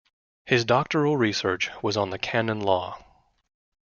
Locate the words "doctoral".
0.65-1.15